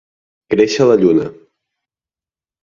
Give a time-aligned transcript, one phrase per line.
[0.53, 1.27] Créixer la lluna.